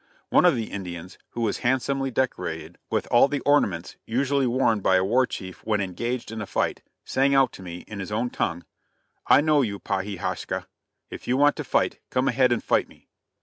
[0.29, 4.95] One of the Indians, who was handsomely decorated with all the ornaments usually worn by
[4.95, 8.31] a war chief when engaged in a fight, sang out to me, in his own
[8.31, 8.65] tongue:
[9.27, 10.65] "I know you, Pa he haska;
[11.11, 13.09] if you want to fight, come ahead and fight me."